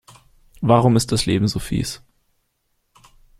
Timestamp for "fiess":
1.59-2.01